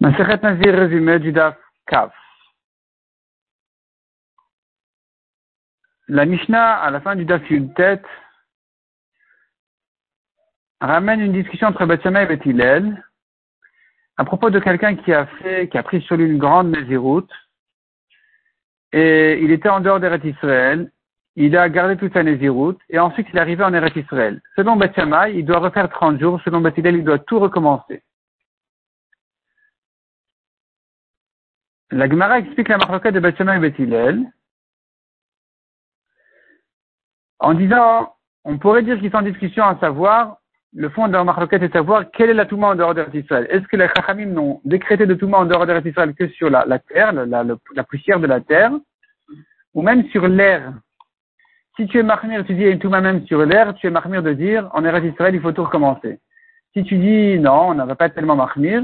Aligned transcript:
Résumé 0.00 1.18
du 1.18 1.32
Daf. 1.32 1.56
La 6.06 6.24
Mishnah, 6.24 6.76
à 6.76 6.90
la 6.90 7.00
fin 7.00 7.16
du 7.16 7.24
Daf 7.24 7.42
tête 7.74 8.06
ramène 10.80 11.20
une 11.20 11.32
discussion 11.32 11.66
entre 11.66 11.84
Bethsama 11.84 12.22
et 12.22 12.26
Bethilel 12.26 13.04
à 14.16 14.24
propos 14.24 14.50
de 14.50 14.58
quelqu'un 14.60 14.94
qui 14.96 15.12
a 15.12 15.26
fait, 15.26 15.68
qui 15.68 15.78
a 15.78 15.82
pris 15.82 16.00
sur 16.02 16.16
lui 16.16 16.26
une 16.26 16.38
grande 16.38 16.70
Néziroute 16.70 17.30
et 18.92 19.40
il 19.42 19.50
était 19.50 19.68
en 19.68 19.80
dehors 19.80 20.00
d'Eretz 20.00 20.24
Israël. 20.24 20.90
Il 21.36 21.56
a 21.56 21.68
gardé 21.68 21.96
toute 21.96 22.12
sa 22.12 22.22
Néziroute 22.22 22.80
et 22.88 22.98
ensuite 22.98 23.28
il 23.30 23.36
est 23.36 23.40
arrivé 23.40 23.62
en 23.64 23.74
Eretz 23.74 23.96
Israël. 23.96 24.40
Selon 24.56 24.76
Bethsama, 24.76 25.28
il 25.28 25.44
doit 25.44 25.58
refaire 25.58 25.88
30 25.88 26.20
jours. 26.20 26.40
Selon 26.44 26.60
Bethilel, 26.60 26.96
il 26.96 27.04
doit 27.04 27.18
tout 27.18 27.38
recommencer. 27.38 28.02
La 31.90 32.08
Gemara 32.08 32.38
explique 32.38 32.68
la 32.68 32.78
marloquette 32.78 33.14
de 33.14 33.20
Bethshemer 33.20 33.56
et 33.56 33.60
Bethilel 33.60 34.30
en 37.38 37.54
disant, 37.54 38.14
on 38.44 38.58
pourrait 38.58 38.82
dire 38.82 38.98
qu'ils 38.98 39.10
sont 39.10 39.18
en 39.18 39.22
discussion 39.22 39.64
à 39.64 39.78
savoir, 39.78 40.38
le 40.74 40.88
fond 40.90 41.08
de 41.08 41.12
la 41.12 41.24
marloquette 41.24 41.62
est 41.62 41.68
de 41.68 41.72
savoir 41.72 42.10
quelle 42.10 42.30
est 42.30 42.34
la 42.34 42.44
Touma 42.44 42.68
en 42.68 42.74
dehors 42.74 42.94
d'Israël. 42.94 43.46
Est-ce 43.48 43.66
que 43.68 43.76
les 43.76 43.88
Chachamim 43.88 44.26
n'ont 44.26 44.60
décrété 44.64 45.06
de 45.06 45.14
Touma 45.14 45.38
en 45.38 45.46
dehors 45.46 45.66
d'Israël 45.80 46.14
que 46.14 46.28
sur 46.28 46.50
la, 46.50 46.78
terre, 46.78 47.12
la, 47.12 47.84
poussière 47.84 48.20
de 48.20 48.26
la 48.26 48.40
terre, 48.40 48.72
ou 49.72 49.82
même 49.82 50.06
sur 50.10 50.28
l'air? 50.28 50.74
Si 51.76 51.86
tu 51.86 51.98
es 51.98 52.02
marmire, 52.02 52.44
tu 52.44 52.54
dis 52.54 52.64
une 52.64 52.78
Touma 52.80 53.00
même 53.00 53.24
sur 53.26 53.44
l'air, 53.46 53.74
tu 53.74 53.86
es 53.86 53.90
marmire 53.90 54.22
de 54.22 54.32
dire 54.34 54.68
en 54.74 54.84
Eretz 54.84 55.04
Israël, 55.04 55.34
il 55.34 55.40
faut 55.40 55.52
tout 55.52 55.64
recommencer. 55.64 56.20
Si 56.74 56.84
tu 56.84 56.98
dis 56.98 57.38
non, 57.38 57.68
on 57.68 57.74
ne 57.74 57.84
va 57.84 57.94
pas 57.94 58.10
tellement 58.10 58.36
marmire, 58.36 58.82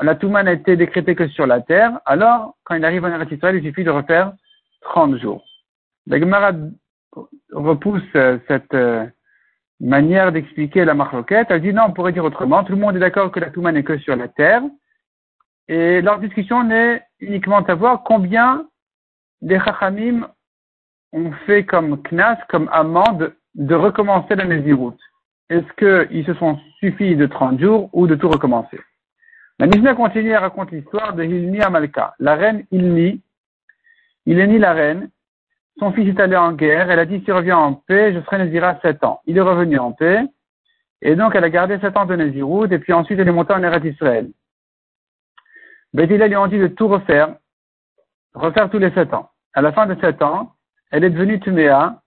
la 0.00 0.14
Touma 0.14 0.42
n'a 0.42 0.52
été 0.52 0.76
décrétée 0.76 1.14
que 1.14 1.28
sur 1.28 1.46
la 1.46 1.60
terre, 1.60 2.00
alors, 2.06 2.56
quand 2.64 2.74
il 2.74 2.84
arrive 2.84 3.04
en 3.04 3.08
Eretz 3.08 3.30
Israël, 3.30 3.56
il 3.56 3.62
suffit 3.62 3.84
de 3.84 3.90
refaire 3.90 4.32
30 4.82 5.18
jours. 5.18 5.44
La 6.06 6.18
Gemara 6.18 6.52
repousse 7.52 8.02
euh, 8.16 8.38
cette 8.48 8.74
euh, 8.74 9.06
manière 9.80 10.32
d'expliquer 10.32 10.84
la 10.84 10.94
marloquette. 10.94 11.48
Elle 11.50 11.62
dit 11.62 11.72
non, 11.72 11.84
on 11.88 11.92
pourrait 11.92 12.12
dire 12.12 12.24
autrement. 12.24 12.64
Tout 12.64 12.72
le 12.72 12.78
monde 12.78 12.96
est 12.96 13.00
d'accord 13.00 13.30
que 13.30 13.40
la 13.40 13.50
Touma 13.50 13.72
n'est 13.72 13.84
que 13.84 13.98
sur 13.98 14.16
la 14.16 14.28
terre. 14.28 14.62
Et 15.68 16.00
leur 16.00 16.18
discussion 16.18 16.64
n'est 16.64 17.02
uniquement 17.20 17.60
de 17.60 17.66
savoir 17.66 18.02
combien 18.02 18.66
les 19.42 19.60
Chachamim 19.60 20.28
ont 21.12 21.32
fait 21.46 21.64
comme 21.64 22.02
knas, 22.02 22.38
comme 22.48 22.68
amende, 22.72 23.34
de 23.54 23.74
recommencer 23.74 24.34
la 24.34 24.44
Néziroute. 24.44 25.00
Est-ce 25.50 26.08
qu'ils 26.08 26.24
se 26.24 26.34
sont 26.34 26.58
suffi 26.80 27.14
de 27.16 27.26
30 27.26 27.60
jours 27.60 27.90
ou 27.92 28.06
de 28.06 28.14
tout 28.14 28.28
recommencer? 28.28 28.80
La 29.58 29.66
Mishnah 29.66 29.94
continue 29.94 30.34
à 30.34 30.40
raconter 30.40 30.76
l'histoire 30.76 31.14
de 31.14 31.24
Hilni 31.24 31.60
Amalka. 31.60 32.14
La 32.18 32.34
reine 32.34 32.64
Hilni, 32.70 33.20
il 34.26 34.38
est 34.38 34.46
ni 34.46 34.58
la 34.58 34.72
reine, 34.72 35.10
son 35.78 35.92
fils 35.92 36.08
est 36.08 36.20
allé 36.20 36.36
en 36.36 36.52
guerre, 36.52 36.90
elle 36.90 36.98
a 36.98 37.06
dit 37.06 37.20
s'il 37.20 37.32
revient 37.32 37.52
en 37.52 37.74
paix, 37.74 38.12
je 38.12 38.20
serai 38.20 38.38
Nézira 38.38 38.78
7 38.82 39.04
ans. 39.04 39.20
Il 39.26 39.36
est 39.36 39.42
revenu 39.42 39.78
en 39.78 39.92
paix, 39.92 40.24
et 41.00 41.16
donc 41.16 41.34
elle 41.34 41.44
a 41.44 41.50
gardé 41.50 41.78
7 41.78 41.96
ans 41.96 42.06
de 42.06 42.14
Nézirout, 42.14 42.66
et 42.72 42.78
puis 42.78 42.92
ensuite 42.92 43.18
elle 43.18 43.28
est 43.28 43.32
montée 43.32 43.54
en 43.54 43.62
Eretz 43.62 43.84
Israël. 43.84 44.30
Bethila 45.92 46.28
lui 46.28 46.34
a 46.34 46.48
dit 46.48 46.58
de 46.58 46.68
tout 46.68 46.88
refaire, 46.88 47.34
refaire 48.34 48.70
tous 48.70 48.78
les 48.78 48.90
7 48.92 49.12
ans. 49.14 49.30
À 49.54 49.60
la 49.60 49.72
fin 49.72 49.86
de 49.86 50.00
7 50.00 50.22
ans, 50.22 50.52
elle 50.90 51.04
est 51.04 51.10
devenue 51.10 51.40
Tuméa, 51.40 52.00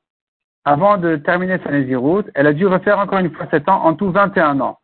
avant 0.64 0.98
de 0.98 1.18
terminer 1.18 1.60
sa 1.64 1.72
Nézirout, 1.72 2.24
elle 2.34 2.48
a 2.48 2.54
dû 2.54 2.66
refaire 2.66 3.00
encore 3.00 3.20
une 3.20 3.32
fois 3.32 3.48
7 3.52 3.70
ans, 3.70 3.84
en 3.86 3.94
tout 3.94 4.12
21 4.12 4.60
ans. 4.60 4.80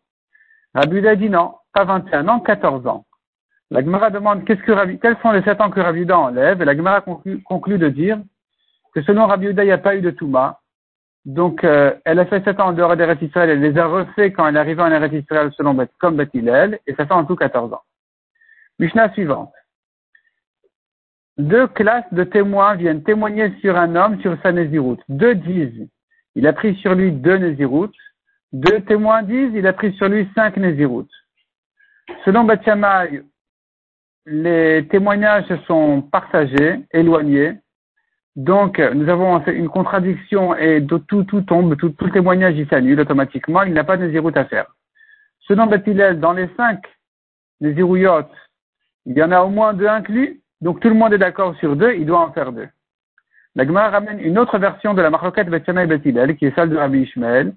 Rabbi 0.76 1.06
a 1.08 1.16
dit 1.16 1.30
non, 1.30 1.56
pas 1.74 1.86
21 1.86 2.28
ans, 2.28 2.40
14 2.40 2.88
ans. 2.88 3.06
La 3.70 3.82
Gemara 3.82 4.10
demande 4.10 4.44
quels 4.46 5.18
sont 5.22 5.32
les 5.32 5.42
7 5.44 5.62
ans 5.62 5.70
que 5.70 5.80
Rabbi 5.80 6.12
enlève, 6.12 6.62
et 6.62 6.66
la 6.66 6.76
Gemara 6.76 7.02
conclut, 7.02 7.78
de 7.78 7.90
dire 7.90 8.20
que 8.94 9.02
selon 9.04 9.28
Rabbi 9.28 9.48
il 9.48 9.56
n'y 9.56 9.72
a 9.72 9.78
pas 9.78 9.96
eu 9.96 10.02
de 10.02 10.12
Touma. 10.12 10.60
Donc, 11.24 11.64
euh, 11.64 11.94
elle 12.04 12.20
a 12.20 12.26
fait 12.26 12.44
7 12.44 12.60
ans 12.60 12.68
en 12.68 12.74
dehors 12.74 12.98
d'Eretz 12.98 13.22
Israël, 13.22 13.50
elle 13.50 13.62
les 13.62 13.78
a 13.78 13.86
refait 13.86 14.32
quand 14.32 14.48
elle 14.48 14.56
est 14.56 14.60
arrivée 14.60 14.82
en 14.82 14.92
Eretz 14.92 15.14
Israël 15.14 15.52
selon 15.56 15.78
comme 16.00 16.18
Beth 16.18 16.36
et 16.36 16.96
ça 16.96 17.06
fait 17.06 17.14
en 17.14 17.26
tout 17.26 17.36
14 17.36 17.72
ans. 17.74 17.84
Mishnah 18.80 19.14
suivante. 19.14 19.54
Deux 21.38 21.68
classes 21.68 22.12
de 22.12 22.24
témoins 22.24 22.76
viennent 22.76 23.04
témoigner 23.04 23.54
sur 23.62 23.78
un 23.78 23.96
homme 23.96 24.20
sur 24.22 24.36
sa 24.44 24.52
Nézirut. 24.52 24.98
Deux 25.08 25.36
disent, 25.36 25.88
il 26.36 26.46
a 26.46 26.54
pris 26.54 26.76
sur 26.76 26.94
lui 26.96 27.12
deux 27.12 27.38
Nézirut. 27.38 27.92
Deux 28.52 28.82
témoins 28.82 29.24
disent, 29.24 29.52
il 29.54 29.66
a 29.66 29.74
pris 29.74 29.94
sur 29.94 30.10
lui 30.10 30.28
cinq 30.36 30.58
Nézirut. 30.58 31.08
Selon 32.26 32.44
Batiamai, 32.44 33.24
les 34.26 34.88
témoignages 34.90 35.54
sont 35.68 36.02
partagés, 36.02 36.82
éloignés. 36.92 37.58
Donc, 38.36 38.80
nous 38.80 39.10
avons 39.10 39.40
une 39.48 39.70
contradiction 39.70 40.56
et 40.56 40.86
tout, 40.86 41.24
tout 41.24 41.42
tombe, 41.42 41.76
tout, 41.78 41.90
tout 41.90 42.10
témoignage 42.10 42.56
il 42.58 42.68
s'annule 42.70 43.00
automatiquement, 43.00 43.64
il 43.64 43.74
n'a 43.74 43.84
pas 43.84 43.98
de 43.98 44.06
Nézirut 44.06 44.32
à 44.36 44.46
faire. 44.46 44.68
Selon 45.48 45.66
Batilel, 45.66 46.20
dans 46.20 46.34
les 46.34 46.50
cinq 46.56 46.80
Nézirouyot, 47.60 48.30
il 49.06 49.18
y 49.18 49.24
en 49.24 49.32
a 49.32 49.42
au 49.42 49.50
moins 49.50 49.74
deux 49.74 49.88
inclus, 49.88 50.42
donc 50.62 50.80
tout 50.80 50.88
le 50.88 50.96
monde 50.96 51.14
est 51.14 51.18
d'accord 51.18 51.56
sur 51.58 51.76
deux, 51.76 51.94
il 51.96 52.06
doit 52.06 52.22
en 52.22 52.32
faire 52.32 52.52
deux. 52.54 52.70
La 53.56 53.66
Gemara 53.66 53.90
ramène 53.90 54.20
une 54.20 54.40
autre 54.40 54.58
version 54.60 54.94
de 54.94 55.02
la 55.02 55.10
marloquette 55.10 55.50
Bethsama 55.50 55.84
et 55.84 55.88
Bethilel, 55.88 56.38
qui 56.38 56.46
est 56.46 56.56
celle 56.56 56.70
de 56.70 56.78
Rabbi 56.78 57.02
Ishmael, 57.02 57.54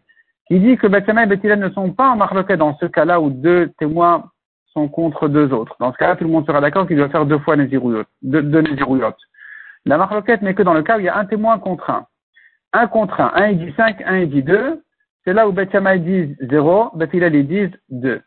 qui 0.49 0.59
dit 0.59 0.77
que 0.77 0.89
Bethsama 0.89 1.23
et 1.23 1.27
Bethilel 1.27 1.61
ne 1.61 1.71
sont 1.71 1.93
pas 1.93 2.11
en 2.11 2.17
marloquette 2.17 2.59
dans 2.59 2.77
ce 2.79 2.87
cas-là 2.87 3.21
où 3.21 3.31
deux 3.31 3.69
témoins 3.79 4.31
sont 4.75 4.89
contre 4.89 5.29
deux 5.29 5.53
autres. 5.53 5.77
Dans 5.79 5.93
ce 5.93 5.99
cas-là, 5.99 6.17
tout 6.17 6.25
le 6.25 6.31
monde 6.31 6.47
sera 6.47 6.61
d'accord 6.61 6.87
qu'il 6.87 6.97
doit 6.97 7.09
faire 7.09 7.27
deux 7.27 7.39
fois 7.39 7.57
Nézirouyot, 7.57 8.05
deux, 8.23 8.43
deux 8.43 8.65
La 9.87 9.97
marloquette 9.97 10.43
n'est 10.43 10.55
que 10.55 10.63
dans 10.63 10.75
le 10.75 10.83
cas 10.83 10.97
où 10.97 11.01
il 11.01 11.07
y 11.07 11.09
a 11.09 11.17
un 11.17 11.27
témoin 11.27 11.59
contre 11.59 11.91
un. 11.91 12.07
Un 12.73 12.89
contre 12.89 13.21
un. 13.21 13.33
Un, 13.35 13.53
dit 13.53 13.73
cinq, 13.77 14.03
un, 14.05 14.19
il 14.19 14.31
dit 14.31 14.43
deux. 14.43 14.83
C'est 15.25 15.33
là 15.33 15.49
où 15.49 15.53
Bethsama 15.53 15.97
dit 15.97 16.37
zéro, 16.41 16.91
Bethilel, 16.95 17.35
il 17.35 17.47
dit 17.47 17.71
deux. 17.89 18.21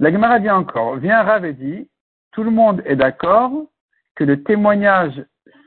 La 0.00 0.10
Gemara 0.10 0.40
dit 0.40 0.50
encore, 0.50 0.96
vient 0.96 1.22
Rav 1.22 1.44
et 1.44 1.54
dit, 1.54 1.88
tout 2.32 2.42
le 2.42 2.50
monde 2.50 2.82
est 2.84 2.96
d'accord 2.96 3.52
que 4.16 4.24
le 4.24 4.42
témoignage 4.42 5.24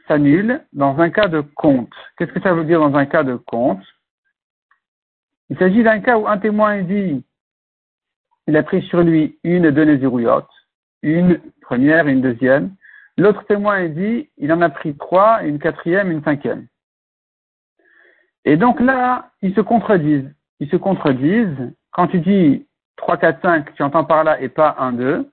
s'annule 0.07 0.61
dans 0.73 0.99
un 0.99 1.09
cas 1.09 1.27
de 1.27 1.41
compte. 1.41 1.93
Qu'est-ce 2.17 2.31
que 2.31 2.41
ça 2.41 2.53
veut 2.53 2.65
dire 2.65 2.79
dans 2.79 2.95
un 2.95 3.05
cas 3.05 3.23
de 3.23 3.35
compte? 3.35 3.83
Il 5.49 5.57
s'agit 5.57 5.81
d'un 5.81 6.01
cas 6.01 6.17
où 6.17 6.27
un 6.27 6.37
témoin 6.37 6.81
dit 6.81 7.25
il 8.47 8.57
a 8.57 8.63
pris 8.63 8.81
sur 8.83 9.01
lui 9.01 9.37
une 9.43 9.69
de 9.69 9.83
Nézirouyot, 9.83 10.47
une 11.03 11.39
première 11.61 12.07
et 12.07 12.13
une 12.13 12.21
deuxième. 12.21 12.71
L'autre 13.17 13.43
témoin 13.45 13.87
dit 13.87 14.29
il 14.37 14.51
en 14.53 14.61
a 14.61 14.69
pris 14.69 14.95
trois, 14.95 15.43
une 15.43 15.59
quatrième, 15.59 16.11
une 16.11 16.23
cinquième. 16.23 16.67
Et 18.45 18.55
donc 18.55 18.79
là, 18.79 19.31
ils 19.41 19.53
se 19.53 19.61
contredisent. 19.61 20.33
Ils 20.59 20.69
se 20.69 20.77
contredisent. 20.77 21.73
Quand 21.91 22.07
tu 22.07 22.19
dis 22.19 22.65
3, 22.95 23.17
4, 23.17 23.41
5, 23.41 23.73
tu 23.75 23.83
entends 23.83 24.05
par 24.05 24.23
là 24.23 24.39
et 24.39 24.49
pas 24.49 24.75
1, 24.79 24.93
2. 24.93 25.29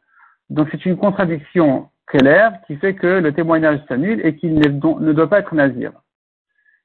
Donc 0.51 0.69
c'est 0.71 0.85
une 0.85 0.97
contradiction 0.97 1.89
claire 2.07 2.59
qui 2.67 2.77
fait 2.77 2.95
que 2.95 3.07
le 3.07 3.33
témoignage 3.33 3.81
s'annule 3.89 4.21
et 4.27 4.37
qu'il 4.37 4.55
ne 4.55 5.13
doit 5.13 5.31
pas 5.31 5.39
être 5.39 5.55
nazir. 5.55 5.93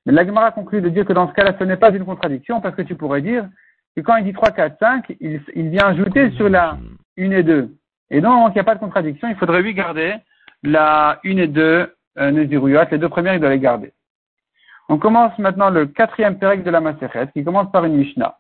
Mais 0.05 0.13
l'Agmara 0.13 0.51
conclut 0.51 0.81
de 0.81 0.89
dire 0.89 1.05
que 1.05 1.13
dans 1.13 1.27
ce 1.27 1.33
cas-là, 1.33 1.55
ce 1.59 1.63
n'est 1.63 1.77
pas 1.77 1.91
une 1.91 2.05
contradiction 2.05 2.61
parce 2.61 2.75
que 2.75 2.81
tu 2.83 2.95
pourrais 2.95 3.21
dire 3.21 3.47
que 3.95 4.01
quand 4.01 4.17
il 4.17 4.25
dit 4.25 4.33
3, 4.33 4.51
4, 4.51 4.77
5, 4.79 5.15
il, 5.19 5.69
vient 5.69 5.87
ajouter 5.87 6.31
sur 6.31 6.49
la 6.49 6.77
1 7.17 7.31
et 7.31 7.43
2. 7.43 7.75
Et 8.11 8.21
donc, 8.21 8.51
il 8.51 8.53
n'y 8.53 8.61
a 8.61 8.63
pas 8.63 8.75
de 8.75 8.79
contradiction, 8.79 9.27
il 9.27 9.35
faudrait 9.35 9.61
lui 9.61 9.73
garder 9.73 10.15
la 10.63 11.19
1 11.25 11.37
et 11.37 11.47
2 11.47 11.95
euh, 12.17 12.31
Les 12.31 12.47
deux 12.47 13.09
premières, 13.09 13.35
il 13.35 13.39
doit 13.39 13.49
les 13.49 13.59
garder. 13.59 13.93
On 14.89 14.97
commence 14.97 15.37
maintenant 15.37 15.69
le 15.69 15.85
quatrième 15.85 16.39
pérec 16.39 16.63
de 16.63 16.71
la 16.71 16.81
Maseret, 16.81 17.29
qui 17.33 17.43
commence 17.43 17.71
par 17.71 17.85
une 17.85 17.95
Mishnah. 17.95 18.37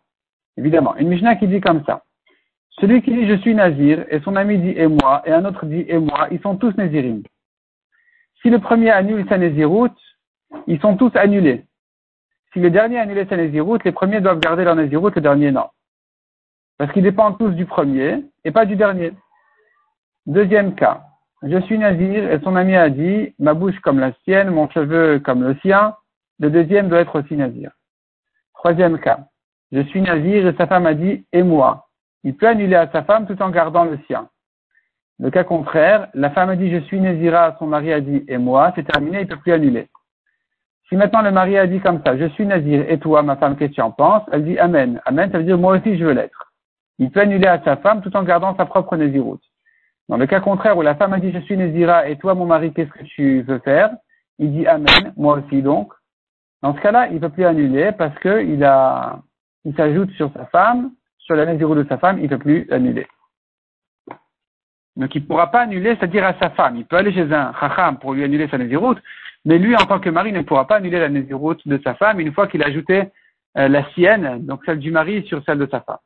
Évidemment, 0.57 0.95
une 0.97 1.09
Mishnah 1.09 1.35
qui 1.35 1.47
dit 1.47 1.61
comme 1.61 1.83
ça. 1.85 2.03
Celui 2.81 3.01
qui 3.01 3.11
dit 3.11 3.27
je 3.27 3.35
suis 3.35 3.53
Nazir, 3.53 4.05
et 4.09 4.19
son 4.21 4.35
ami 4.35 4.57
dit 4.57 4.73
et 4.75 4.87
moi, 4.87 5.21
et 5.25 5.31
un 5.31 5.45
autre 5.45 5.65
dit 5.65 5.85
et 5.87 5.99
moi, 5.99 6.27
ils 6.31 6.41
sont 6.41 6.55
tous 6.55 6.75
Nazirim. 6.75 7.23
Si 8.41 8.49
le 8.49 8.59
premier 8.59 8.89
annule 8.89 9.25
sa 9.29 9.37
Naziroute, 9.37 9.97
ils 10.65 10.79
sont 10.79 10.95
tous 10.95 11.11
annulés. 11.15 11.65
Si 12.53 12.59
le 12.59 12.71
dernier 12.71 12.99
annule 12.99 13.27
sa 13.29 13.37
Naziroute, 13.37 13.83
les 13.83 13.91
premiers 13.91 14.21
doivent 14.21 14.39
garder 14.39 14.63
leur 14.63 14.75
Naziroute, 14.75 15.15
le 15.15 15.21
dernier 15.21 15.51
non. 15.51 15.69
Parce 16.77 16.91
qu'ils 16.93 17.03
dépendent 17.03 17.37
tous 17.37 17.51
du 17.51 17.65
premier 17.65 18.23
et 18.43 18.51
pas 18.51 18.65
du 18.65 18.75
dernier. 18.75 19.13
Deuxième 20.25 20.75
cas. 20.75 21.03
Je 21.43 21.59
suis 21.61 21.77
Nazir 21.77 22.31
et 22.31 22.39
son 22.41 22.55
ami 22.55 22.75
a 22.75 22.89
dit 22.89 23.33
ma 23.39 23.53
bouche 23.53 23.79
comme 23.79 23.99
la 23.99 24.11
sienne, 24.23 24.49
mon 24.49 24.69
cheveu 24.69 25.19
comme 25.19 25.43
le 25.43 25.55
sien. 25.61 25.95
Le 26.39 26.49
deuxième 26.49 26.89
doit 26.89 26.99
être 26.99 27.19
aussi 27.19 27.35
Nazir. 27.35 27.71
Troisième 28.55 28.99
cas. 28.99 29.27
Je 29.71 29.81
suis 29.81 30.01
Nazir 30.01 30.47
et 30.47 30.55
sa 30.57 30.67
femme 30.67 30.85
a 30.85 30.93
dit 30.93 31.25
et 31.31 31.43
moi? 31.43 31.87
Il 32.23 32.35
peut 32.35 32.47
annuler 32.47 32.75
à 32.75 32.91
sa 32.91 33.03
femme 33.03 33.25
tout 33.25 33.41
en 33.41 33.49
gardant 33.49 33.85
le 33.85 33.99
sien. 34.07 34.27
Le 35.19 35.29
cas 35.31 35.43
contraire, 35.43 36.09
la 36.13 36.29
femme 36.31 36.49
a 36.49 36.55
dit 36.55 36.71
je 36.71 36.79
suis 36.85 36.99
Nézira, 36.99 37.55
son 37.59 37.67
mari 37.67 37.93
a 37.93 38.01
dit 38.01 38.23
et 38.27 38.37
moi, 38.37 38.71
c'est 38.75 38.83
terminé, 38.83 39.21
il 39.21 39.23
ne 39.23 39.29
peut 39.29 39.39
plus 39.39 39.53
annuler. 39.53 39.87
Si 40.89 40.95
maintenant 40.95 41.21
le 41.21 41.31
mari 41.31 41.55
a 41.57 41.67
dit 41.67 41.79
comme 41.79 42.01
ça, 42.03 42.17
je 42.17 42.25
suis 42.29 42.47
Nazir 42.47 42.83
et 42.89 42.97
toi, 42.97 43.21
ma 43.21 43.35
femme, 43.35 43.55
qu'est-ce 43.55 43.69
que 43.69 43.75
tu 43.75 43.81
en 43.81 43.91
penses? 43.91 44.23
Elle 44.31 44.43
dit 44.43 44.57
Amen. 44.57 44.99
Amen, 45.05 45.31
ça 45.31 45.37
veut 45.37 45.43
dire 45.43 45.57
moi 45.57 45.77
aussi 45.77 45.97
je 45.97 46.03
veux 46.03 46.13
l'être. 46.13 46.51
il 46.97 47.11
peut 47.11 47.21
annuler 47.21 47.47
à 47.47 47.61
sa 47.63 47.77
femme 47.77 48.01
tout 48.01 48.15
en 48.17 48.23
gardant 48.23 48.55
sa 48.57 48.65
propre 48.65 48.97
Néziroute. 48.97 49.43
Dans 50.09 50.17
le 50.17 50.25
cas 50.25 50.39
contraire 50.39 50.75
où 50.77 50.81
la 50.81 50.95
femme 50.95 51.13
a 51.13 51.19
dit 51.19 51.31
je 51.31 51.39
suis 51.39 51.55
Nézira 51.55 52.09
et 52.09 52.17
toi 52.17 52.33
mon 52.33 52.47
mari 52.47 52.73
qu'est-ce 52.73 52.89
que 52.89 53.03
tu 53.03 53.43
veux 53.43 53.59
faire? 53.59 53.91
Il 54.39 54.51
dit 54.51 54.65
Amen, 54.65 55.13
moi 55.15 55.39
aussi 55.39 55.61
donc. 55.61 55.93
Dans 56.63 56.75
ce 56.75 56.81
cas-là, 56.81 57.07
il 57.07 57.15
ne 57.15 57.19
peut 57.19 57.29
plus 57.29 57.45
annuler 57.45 57.91
parce 57.91 58.17
qu'il 58.19 58.67
il 59.65 59.75
s'ajoute 59.75 60.11
sur 60.11 60.31
sa 60.33 60.45
femme, 60.47 60.91
sur 61.19 61.35
la 61.35 61.45
Néziroute 61.45 61.77
de 61.77 61.87
sa 61.87 61.99
femme, 61.99 62.17
il 62.17 62.23
ne 62.23 62.29
peut 62.29 62.39
plus 62.39 62.67
annuler. 62.71 63.07
Donc 64.95 65.13
il 65.15 65.21
ne 65.21 65.27
pourra 65.27 65.51
pas 65.51 65.61
annuler, 65.61 65.95
c'est-à-dire 65.95 66.25
à 66.25 66.33
sa 66.41 66.49
femme. 66.49 66.75
Il 66.75 66.85
peut 66.85 66.97
aller 66.97 67.13
chez 67.13 67.31
un 67.31 67.53
chacham 67.59 67.97
pour 67.99 68.13
lui 68.13 68.23
annuler 68.23 68.47
sa 68.49 68.57
Néziroute, 68.57 68.97
mais 69.49 69.57
lui, 69.57 69.75
en 69.75 69.85
tant 69.87 69.99
que 69.99 70.11
mari, 70.11 70.31
ne 70.31 70.43
pourra 70.43 70.67
pas 70.67 70.75
annuler 70.75 70.99
la 70.99 71.09
Néziroute 71.09 71.67
de 71.67 71.81
sa 71.83 71.95
femme 71.95 72.19
une 72.19 72.31
fois 72.31 72.45
qu'il 72.45 72.61
a 72.61 72.67
ajouté 72.67 73.05
euh, 73.57 73.67
la 73.67 73.83
sienne, 73.93 74.45
donc 74.45 74.61
celle 74.63 74.77
du 74.77 74.91
mari, 74.91 75.25
sur 75.25 75.43
celle 75.43 75.57
de 75.57 75.67
sa 75.71 75.81
femme. 75.81 75.97